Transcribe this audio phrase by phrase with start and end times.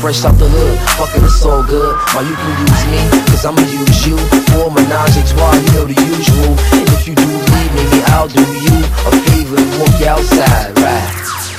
[0.00, 0.80] fresh out the hood.
[0.96, 1.92] fucking it's all good.
[2.16, 4.16] Why you can use me, cause I'ma use you.
[4.48, 6.56] For menage a trois, you know the usual.
[6.72, 10.72] And if you do leave, maybe I'll do you a favor and walk you outside,
[10.80, 11.04] right?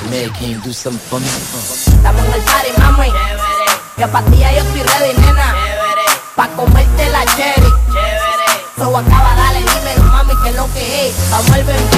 [0.09, 1.29] Man, can you do something for me?
[1.29, 3.09] Estamos en el party, mami.
[3.97, 5.47] Ya para ti ya yo estoy ready, nena.
[6.35, 7.71] Pa' comerte la cherry.
[8.75, 11.13] So acaba, dale, dímelo, mami, que lo que es.
[11.29, 11.90] Vamos al bebé.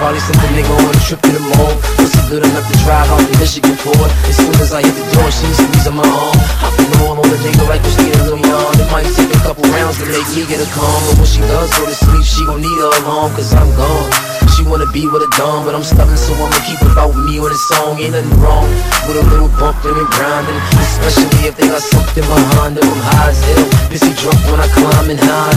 [0.00, 3.04] Probably sent the nigga on a trip to the mall Was good enough to drive
[3.12, 6.40] out to Michigan for As soon as I hit the door, she squeezing my arm
[6.64, 9.28] I feel all on the nigga like you see a little yawn It might take
[9.28, 11.92] a couple rounds to make me get a calm But when she does go to
[11.92, 15.64] sleep, she gon' need her alarm Cause I'm gone she wanna be with a dumb,
[15.64, 17.96] but I'm stubborn, so I'ma keep about me on the song.
[17.96, 18.68] Ain't nothing wrong
[19.08, 22.84] with a little bumping and grinding, especially if they got something behind them.
[22.84, 25.49] I'm high as hell, busy drunk when I climb and high.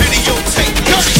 [0.00, 1.15] videotape.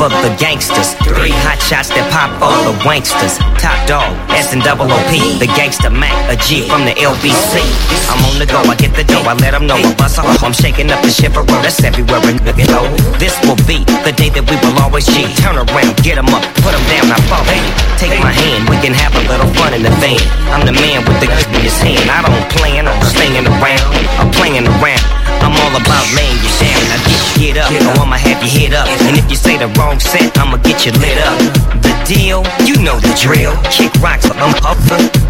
[0.00, 0.96] of the gangsters.
[1.04, 3.36] Three hot shots that pop all the wanksters.
[3.60, 5.12] Top dog, S and double OP.
[5.36, 7.60] The gangster Mac, a G from the LBC.
[8.08, 9.76] I'm on the go, I get the dough, I let them know.
[9.76, 12.88] I bust off, I'm shaking up the shiver, that's everywhere in the low.
[13.20, 15.28] This will be the day that we will always G.
[15.44, 17.44] Turn around, get them up, put them down, I fall.
[17.44, 17.60] Hey,
[18.00, 20.20] take my hand, we can have a little fun in the van.
[20.48, 22.08] I'm the man with the in his hand.
[22.08, 23.84] I don't plan on slinging around,
[24.16, 25.19] I'm playing around.
[25.40, 26.84] I'm all about laying you down.
[26.92, 28.88] I get you get up, or I'ma have you hit up.
[29.08, 31.38] And if you say the wrong set, I'ma get you lit up.
[31.82, 33.56] The deal, you know the drill.
[33.70, 34.78] Kick rocks, but I'm up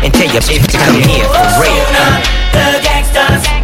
[0.02, 1.86] and tell your bitch to come here for real.
[2.52, 3.59] The gangsters.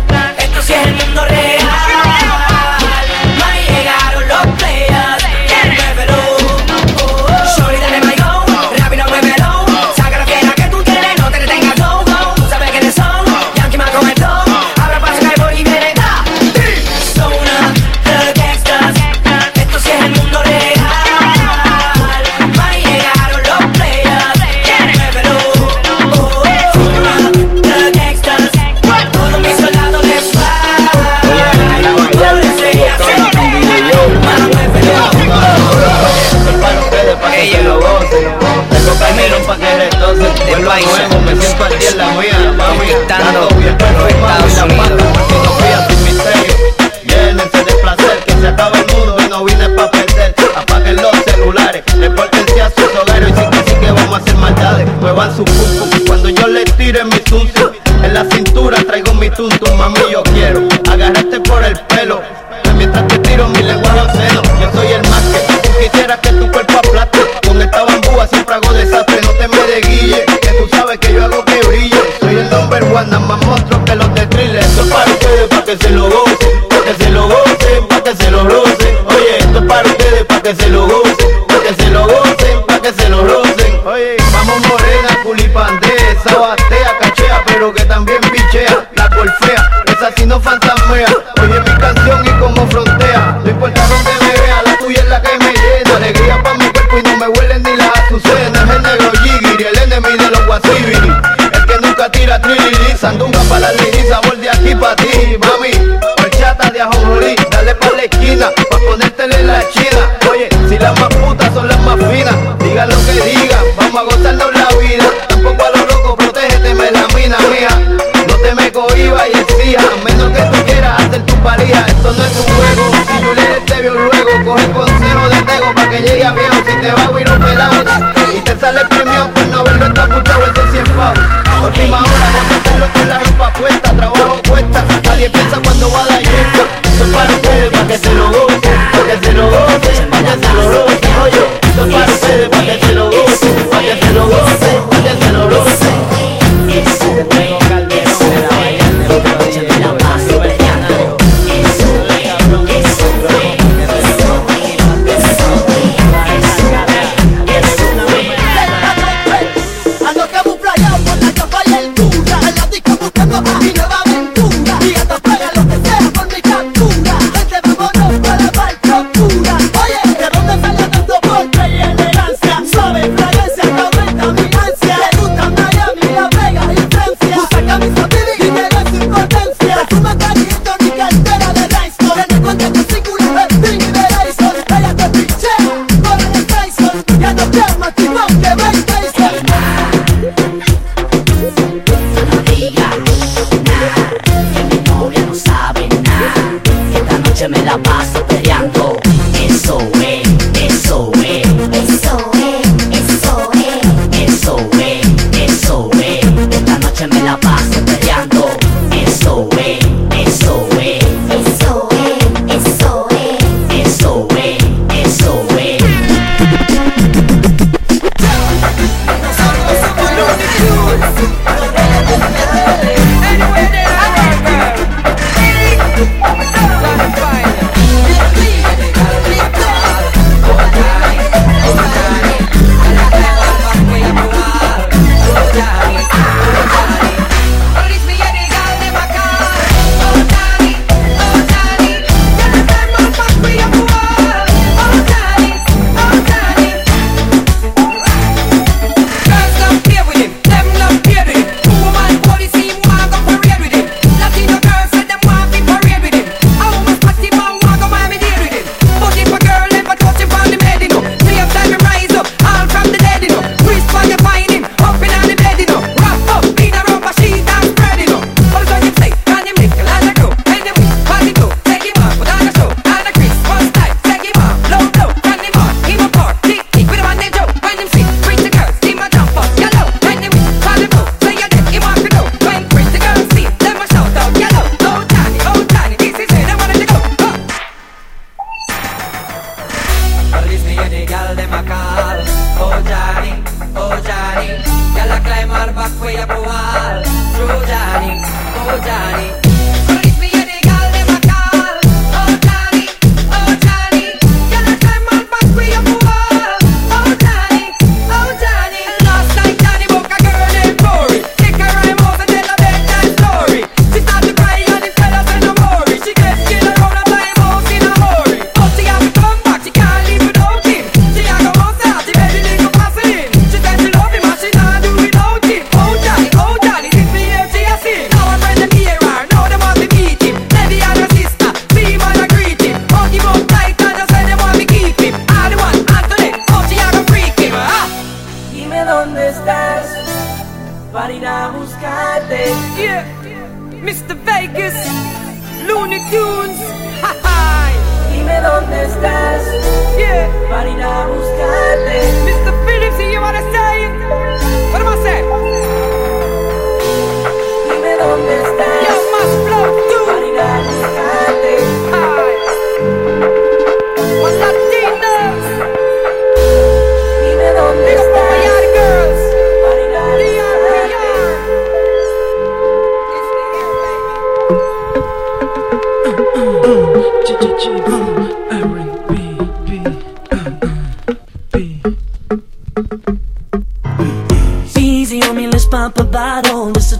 [294.37, 297.03] Oh Johnny Gal a climb her back for your wall
[297.35, 298.21] True Johnny,
[298.69, 299.46] oh Johnny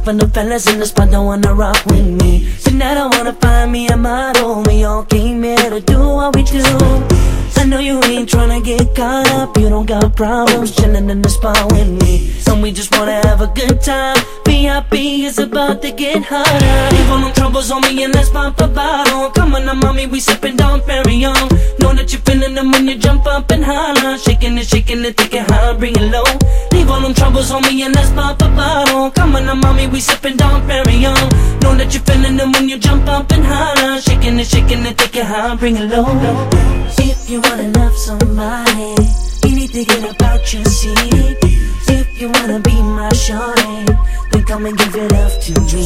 [0.07, 2.49] from the fellas in the spot, don't wanna rock with me.
[2.63, 4.63] Tonight I wanna find me a model.
[4.63, 6.63] We all came here to do what we do.
[7.57, 9.59] I know you ain't tryna get caught up.
[9.59, 12.33] You don't got problems chilling in the spot with me.
[12.47, 14.17] And we just wanna have a good time.
[14.47, 16.95] VIP is about to get hotter.
[16.95, 19.31] Leave all them troubles on me and let's pop a bottle.
[19.31, 21.51] Come on now, mommy, we sippin' Dom Perignon.
[21.81, 24.17] Know that you're feeling them when you jump up and holler.
[24.19, 26.25] Shaking it, shaking it, thinking high, bring it low.
[26.89, 29.11] All them troubles on me and pop a bottle.
[29.11, 31.17] Come on now, mommy, we sippin' Dom Perignon.
[31.63, 34.01] Know that you're feeling them when you jump up and holler.
[34.01, 36.07] Shaking it, shaking it, thinking high, bring it low.
[36.99, 38.95] If you wanna love somebody,
[39.45, 41.37] you need to get about your seat.
[41.89, 43.85] If you wanna be my shorty,
[44.31, 45.85] then come and give your love to me.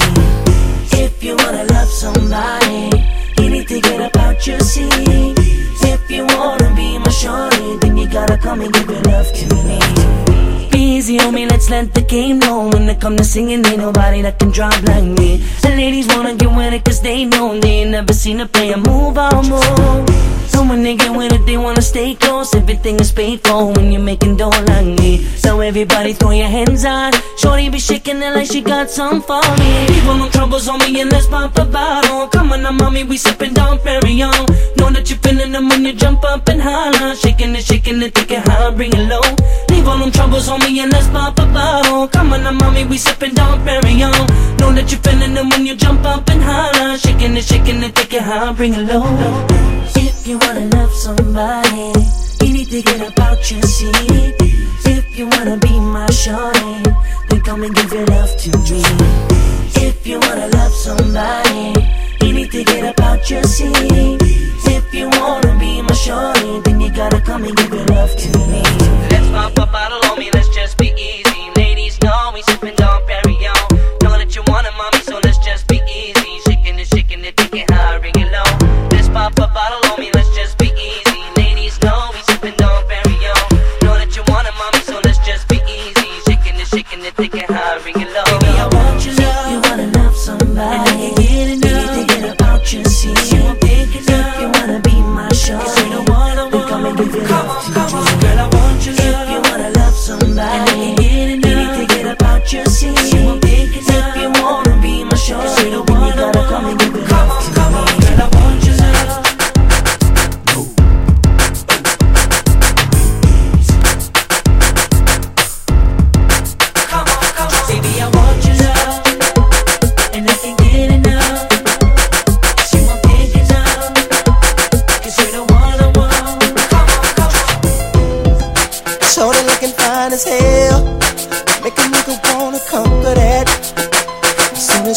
[0.92, 2.90] If you wanna love somebody,
[3.38, 5.34] you need to get about your seat.
[5.82, 9.54] If you wanna be my shorty, then you gotta come and give your love to
[9.64, 9.79] me.
[11.10, 12.68] Easy on me, let's let the game know.
[12.68, 15.38] When it come to singing, ain't nobody that can drop like me.
[15.60, 18.76] The ladies wanna get with it cause they know they ain't never seen a player
[18.76, 20.39] move out more.
[20.60, 22.54] So when they get with it, they wanna stay close.
[22.54, 25.24] Everything is paid for when you're making dough like me.
[25.40, 27.14] So everybody throw your hands on.
[27.38, 29.88] Shorty be shaking it like she got some for me.
[29.88, 32.28] Leave all no troubles on me and let's pop a bottle.
[32.28, 34.36] Come on now, mommy, we sippin' Dom Perignon.
[34.76, 37.14] Know that you're feeling them when you jump up and holler.
[37.14, 39.24] Shaking it, shaking it, thinking high, bring it low.
[39.70, 42.06] Leave all them troubles on me and let's pop a bottle.
[42.08, 44.12] Come on now, mommy, we sippin' Dom Perignon.
[44.60, 46.98] Know that you're feeling them when you jump up and holler.
[46.98, 49.06] Shaking it, shaking it, thinking high, bring it low.
[50.20, 51.92] If you wanna love somebody,
[52.42, 54.34] you need to get about your seat.
[54.84, 56.82] If you wanna be my shorty,
[57.28, 58.82] then come and give your love to me.
[59.76, 61.72] If you wanna love somebody,
[62.22, 64.18] you need to get about your seat.
[64.66, 68.38] If you wanna be my shorty, then you gotta come and give your love to
[68.48, 68.62] me.
[69.10, 71.42] Let's pop a bottle on me, let's just be easy.
[71.54, 74.02] Ladies know we sippin' Dom Perignon.
[74.02, 74.66] Know that you want
[87.20, 87.59] it, shaking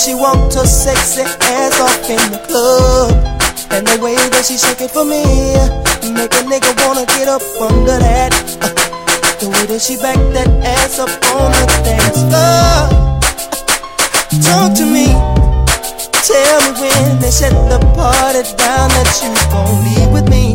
[0.03, 3.11] she walked her sexy ass off in the club.
[3.71, 5.23] And the way that she shake it for me.
[6.11, 8.35] Make a nigga wanna get up under that.
[8.59, 8.67] Uh,
[9.39, 12.91] the way that she back that ass up on the dance floor.
[14.43, 15.07] Talk to me.
[16.27, 20.52] Tell me when they shut the party down that you gon' leave with me.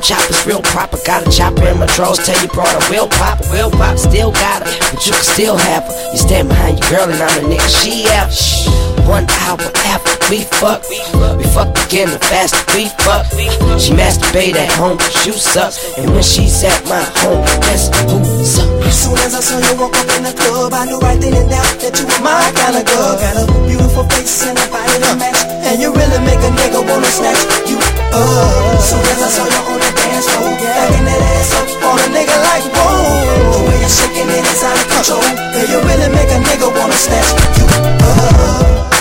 [0.00, 0.98] Choppers, real proper.
[1.04, 3.98] Got a chopper in my drawers, tell you brought a real pop, real pop.
[3.98, 5.94] Still got her, but you can still have her.
[6.12, 8.32] You stand behind your girl and I'm the nigga she out.
[9.08, 9.58] One hour
[9.90, 13.26] after we fuck, we fuck again the faster we fuck.
[13.80, 15.74] She masturbate at home, you suck.
[15.98, 18.70] And when she's at my home, that's who's up?
[18.86, 21.34] As soon as I saw you walk up in the club, I knew right then
[21.34, 23.18] and there that you were my kind of girl.
[23.18, 26.78] Got a beautiful face and a body to match, and you really make a nigga
[26.86, 28.80] wanna snatch you up.
[28.80, 32.08] Soon as I saw you on the dance floor, backing that ass up on a
[32.14, 33.54] nigga like whoa.
[33.54, 35.24] The way you're shaking it is out of control.
[35.52, 38.00] Girl, you really make a nigga wanna snatch you up.
[38.00, 38.99] Yeah.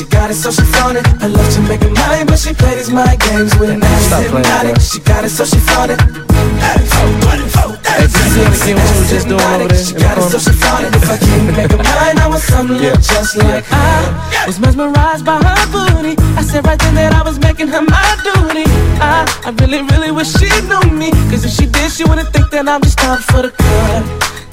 [0.00, 1.04] She got it so she flaunt it.
[1.20, 4.80] I love to make her mine, but she plays my games with an ass hypnotic.
[4.80, 6.00] She got it so she flaunt it.
[6.00, 10.52] Hey, you see anything what you just doing over there She got it so she
[10.56, 10.96] flaunt it.
[10.96, 12.96] If I can't make her mine, I want something Yeah.
[12.96, 16.16] look just like I was mesmerized by her booty.
[16.32, 18.64] I said right then that I was making her my duty.
[19.04, 21.10] I, I really, really wish she knew me.
[21.28, 24.02] Cause if she did, she wouldn't think that I'm just out for the cut.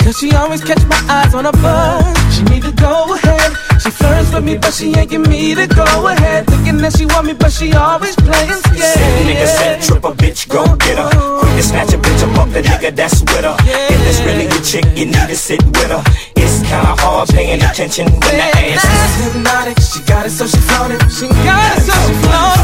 [0.04, 2.36] Cause she always catch my eyes on a buzz.
[2.36, 3.56] She need to go ahead.
[3.80, 6.48] She flirts with me, but she ain't give me the go ahead.
[6.48, 9.28] Thinking that she want me, but she always playing scared.
[9.30, 11.10] Nigga said trip a bitch, go get her.
[11.14, 13.56] Quick to snatch a bitch I'm up the nigga that's with her.
[13.62, 16.02] If it's really your chick, you need to sit with her.
[16.36, 20.58] It's kinda hard paying attention when the ass Ass hypnotic, she got it so she
[20.90, 21.02] it.
[21.14, 22.14] She got it so she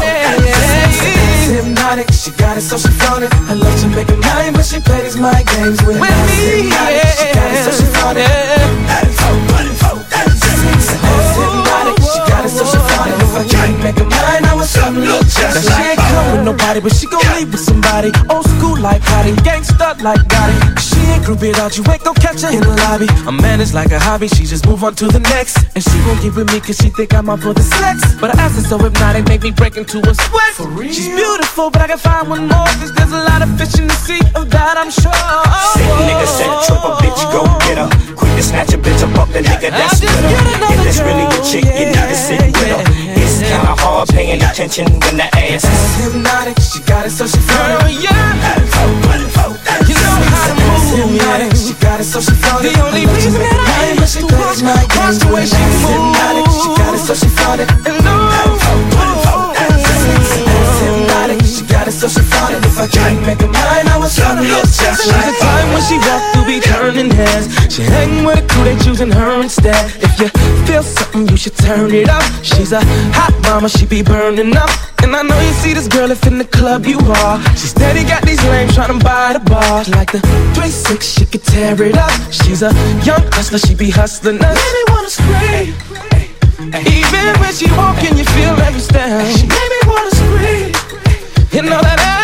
[0.02, 0.50] it.
[0.50, 2.90] Ass hypnotic, she got it so she
[3.22, 3.30] it.
[3.46, 7.06] I love to make her mine, but she plays my games with, With me, hypnotic,
[7.22, 8.54] She got it so she flaunt it.
[12.14, 13.23] She got it so she it.
[13.34, 16.26] If I can't make her mine, I want something look just She like ain't come
[16.38, 18.14] with nobody, but she gon' leave with somebody.
[18.30, 20.54] Old school like Gotti, gangsta like Gotti.
[20.78, 23.10] She ain't groupie out, you ain't gon' catch her in the lobby.
[23.26, 25.58] A man is like a hobby, she just move on to the next.
[25.74, 28.06] And she won't get with me cause she think I'm out for the sex.
[28.22, 30.54] But I ask her ass is so hypnotic, make me break into a sweat.
[30.54, 30.92] For real?
[30.94, 33.90] She's beautiful, but I can find one more cause there's a lot of fish in
[33.90, 35.10] the sea, of that I'm sure.
[35.74, 37.90] Sick nigga said trip a bitch, go get her.
[38.14, 40.70] Quick to snatch a bitch up off the nigga that's with her.
[40.70, 41.63] If it's really your chick,
[44.24, 48.02] paying attention when the ass Ass hypnotic, she got it so she flaunt it.
[48.02, 48.10] yeah.
[49.84, 51.64] You know how to move, hypnotic, yeah.
[51.64, 52.72] she got it so she flaunt it.
[52.72, 53.03] The only
[68.84, 69.82] choosing her instead.
[70.02, 70.28] If you
[70.66, 72.22] feel something, you should turn it up.
[72.42, 72.80] She's a
[73.16, 74.70] hot mama, she be burning up.
[75.02, 77.40] And I know you see this girl if in the club you are.
[77.56, 79.84] She steady got these lames trying to buy the bar.
[79.96, 80.18] Like the
[80.54, 82.12] 3-6, she could tear it up.
[82.30, 82.72] She's a
[83.08, 84.56] young hustler, she be hustling us.
[84.60, 85.74] Made me wanna scream.
[86.98, 89.26] Even when she walking, you feel every step.
[89.36, 90.72] She made me wanna scream.
[91.52, 92.23] You know that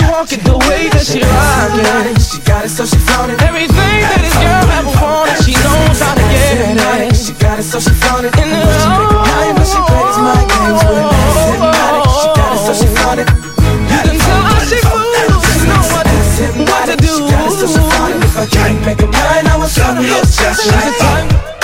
[0.00, 2.20] the way she walk it, the way that she rock it.
[2.20, 3.42] She got it so she flaunt it.
[3.42, 7.16] Everything that this girl ever wanted, she knows how to get it.
[7.16, 8.34] She got it so she flaunt it.
[8.40, 11.06] In the I love to make her mine, but she plays my games with.
[12.16, 13.28] She got it so she flaunt it.
[13.28, 16.06] You can tell how she moves, she know what,
[16.64, 17.12] what to do.
[17.12, 18.24] She got it so she flaunt it.
[18.24, 21.59] If I can't make her mine, I want something look just like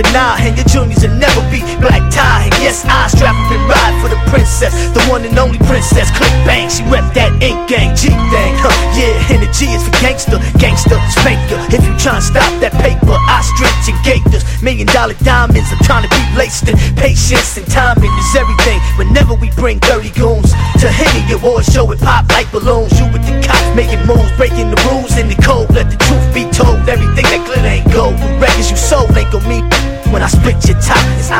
[0.00, 2.48] for nine, and your juniors will never be black tie.
[2.48, 6.08] And yes, I strap up and ride for the princess, the one and only princess.
[6.16, 8.52] Click bang, she rep that ink gang, G thing.
[8.56, 11.60] Huh, yeah, and the G is for gangster, gangster, spanker.
[11.68, 14.44] If you try and stop that paper, I stretch and gators.
[14.62, 16.76] Million dollar diamonds, I'm trying to be laced in.
[16.96, 18.80] Patience and timing is everything.
[18.96, 22.92] Whenever we bring dirty goons to Henny Awards, show it pop like balloons.
[22.96, 25.99] You with the cops making moves, breaking the rules in the cold, let the
[30.40, 30.96] split your top.
[31.16, 31.30] Cause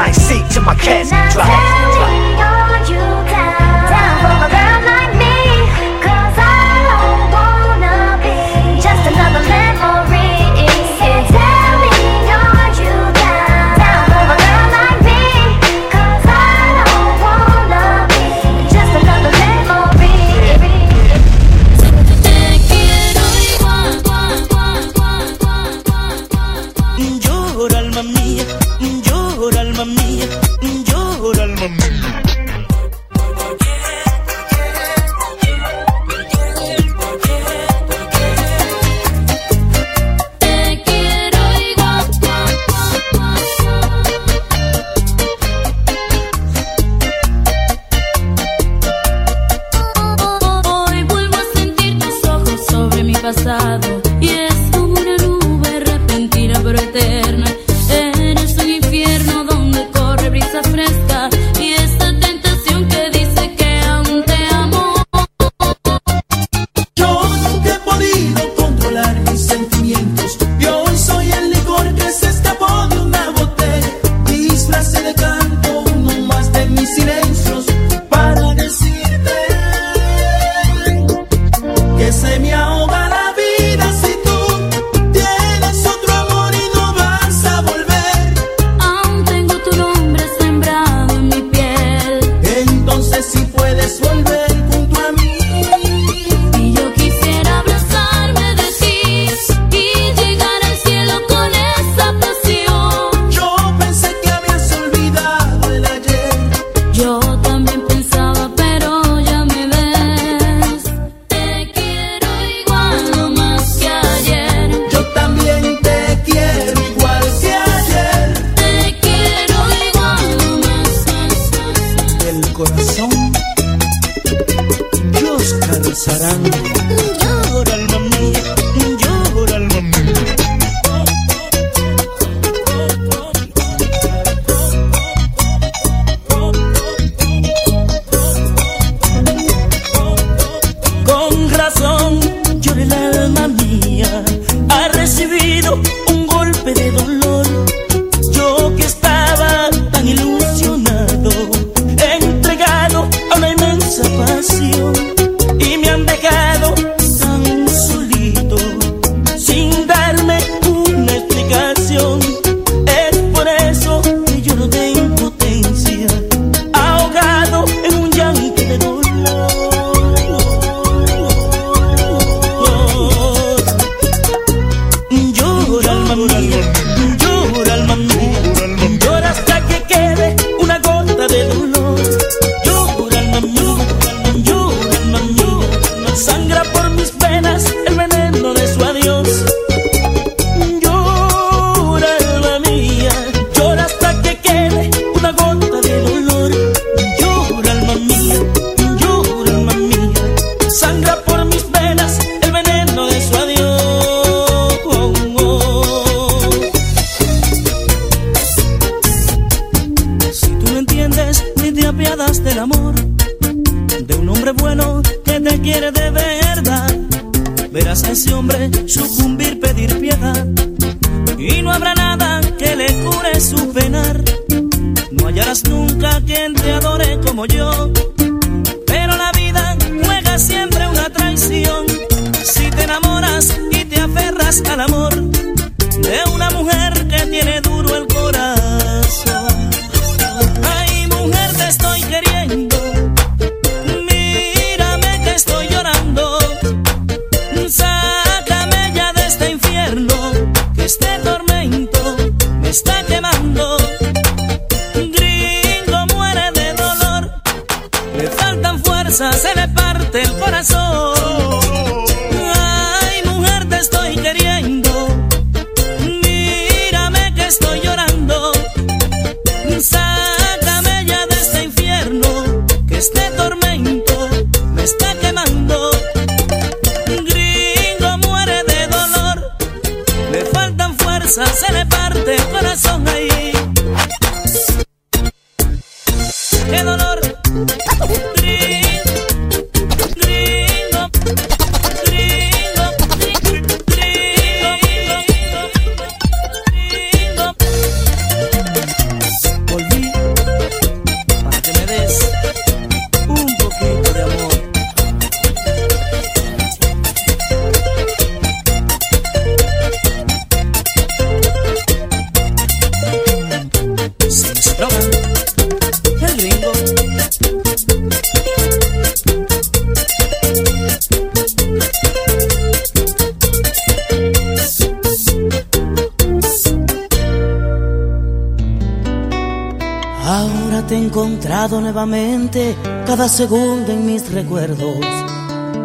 [333.31, 334.99] segundo en mis recuerdos.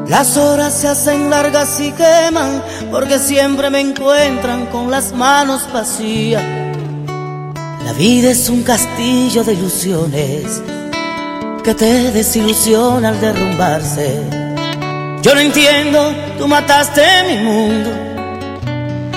[0.07, 6.43] Las horas se hacen largas y queman, porque siempre me encuentran con las manos vacías.
[7.85, 10.61] La vida es un castillo de ilusiones
[11.63, 14.21] que te desilusiona al derrumbarse.
[15.21, 17.91] Yo no entiendo, tú mataste mi mundo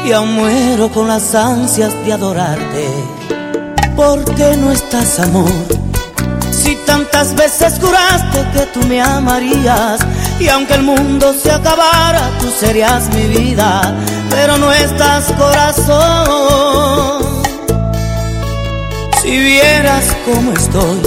[0.06, 2.88] y aún muero con las ansias de adorarte.
[3.96, 5.87] ¿Por qué no estás, amor?
[6.88, 10.00] Tantas veces juraste que tú me amarías
[10.40, 13.94] y aunque el mundo se acabara, tú serías mi vida,
[14.30, 17.22] pero no estás, corazón.
[19.20, 21.02] Si vieras cómo estoy,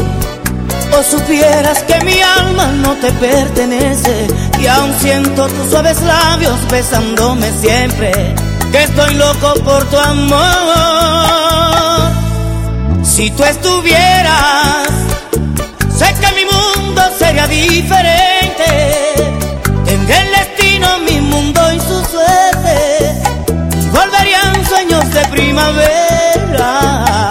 [0.99, 4.27] o supieras que mi alma no te pertenece,
[4.59, 8.35] y aún siento tus suaves labios besándome siempre,
[8.71, 10.41] que estoy loco por tu amor.
[13.03, 15.00] Si tú estuvieras,
[16.01, 18.65] sé que mi mundo sería diferente.
[19.85, 22.75] Tendré el destino, mi mundo y su suerte.
[23.91, 27.30] Volverían sueños de primavera.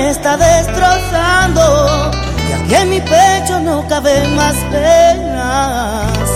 [0.00, 2.10] Me está destrozando,
[2.48, 6.28] y aquí en mi pecho no caben más penas.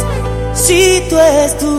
[0.55, 1.70] Si tú estuvieras.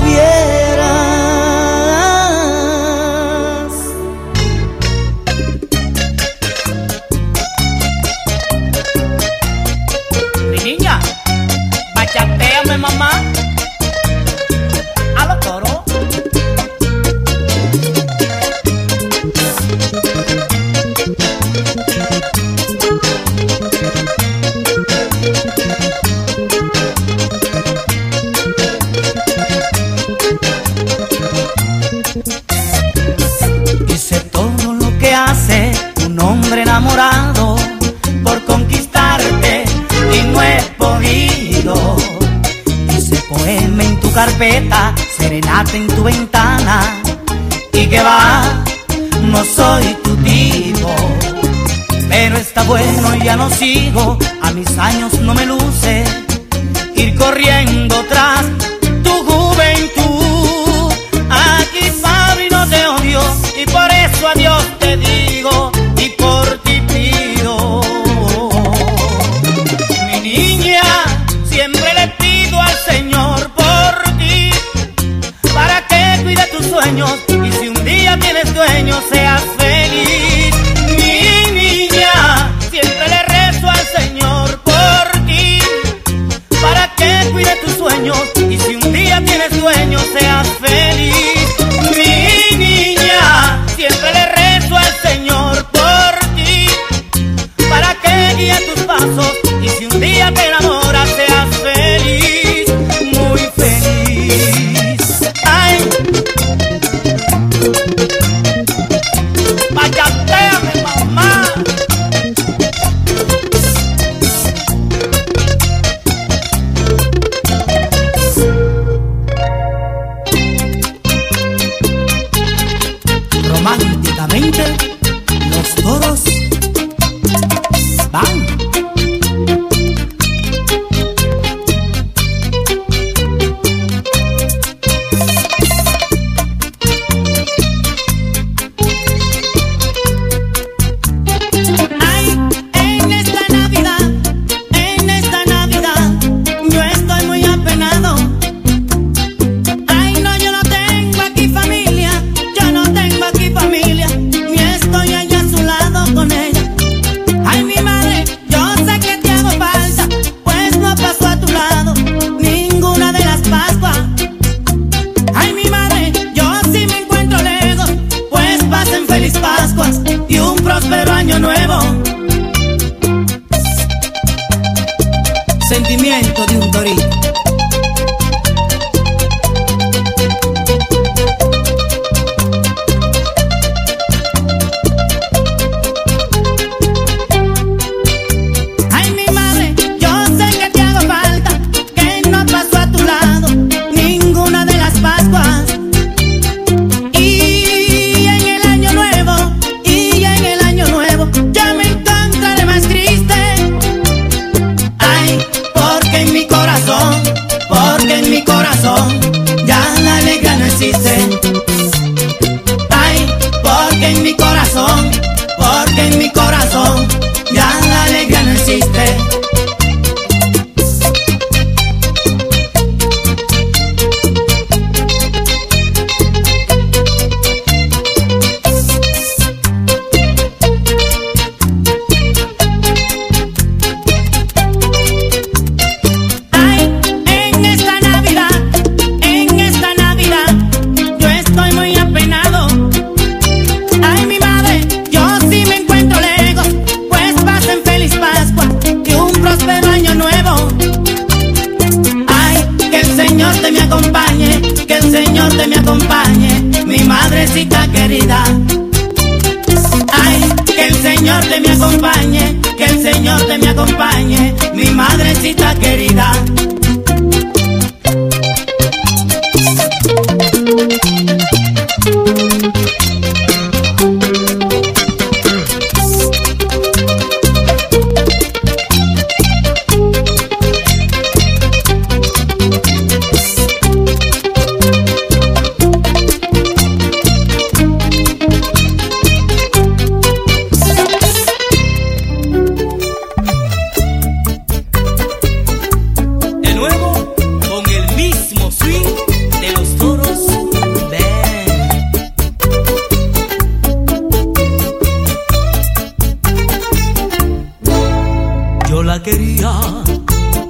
[45.69, 46.81] En tu ventana
[47.71, 48.41] y que va,
[49.21, 50.89] no soy tu tipo.
[52.09, 56.03] Pero está bueno y ya no sigo, a mis años no me luce
[56.95, 58.30] ir corriendo tras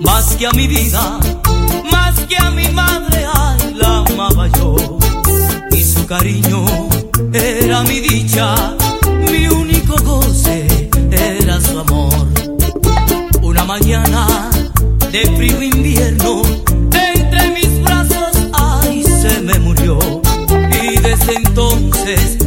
[0.02, 1.20] más que a mi vida,
[1.92, 4.76] más que a mi madre, ay, la amaba yo.
[5.72, 6.66] Y su cariño
[7.34, 8.76] era mi dicha,
[9.30, 12.14] mi único goce era su amor.
[13.42, 14.50] Una mañana
[15.12, 16.42] de frío invierno,
[16.92, 20.00] entre mis brazos, ay, se me murió.
[20.84, 22.38] Y desde entonces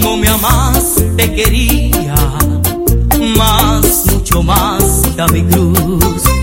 [0.00, 2.14] como me amas te quería,
[3.36, 6.37] más, mucho más que mi cruz.